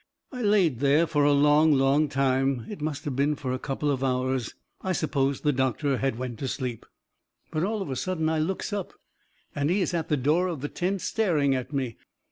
I 0.31 0.41
laid 0.41 0.79
there 0.79 1.05
fur 1.05 1.25
a 1.25 1.31
long, 1.31 1.73
long 1.73 2.09
time; 2.09 2.65
it 2.67 2.81
must 2.81 3.05
of 3.05 3.15
been 3.15 3.35
fur 3.35 3.51
a 3.53 3.59
couple 3.59 3.91
of 3.91 4.03
hours. 4.03 4.55
I 4.81 4.93
supposed 4.93 5.43
the 5.43 5.53
doctor 5.53 5.97
had 5.99 6.17
went 6.17 6.39
to 6.39 6.47
sleep. 6.47 6.87
But 7.51 7.63
all 7.63 7.83
of 7.83 7.89
a 7.91 7.95
sudden 7.95 8.27
I 8.27 8.39
looks 8.39 8.73
up, 8.73 8.93
and 9.53 9.69
he 9.69 9.79
is 9.79 9.93
in 9.93 10.03
the 10.09 10.17
door 10.17 10.47
of 10.47 10.61
the 10.61 10.69
tent 10.69 11.01
staring 11.01 11.53
at 11.53 11.71
me. 11.71 11.97